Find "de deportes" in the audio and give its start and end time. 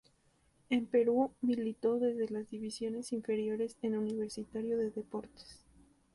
4.75-5.61